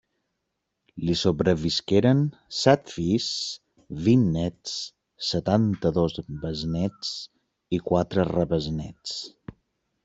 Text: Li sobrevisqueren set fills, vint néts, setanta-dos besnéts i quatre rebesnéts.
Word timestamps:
Li 1.09 1.15
sobrevisqueren 1.19 2.23
set 2.59 2.89
fills, 2.95 3.27
vint 4.07 4.25
néts, 4.39 4.75
setanta-dos 5.29 6.19
besnéts 6.47 7.15
i 7.79 7.85
quatre 7.93 8.29
rebesnéts. 8.35 9.19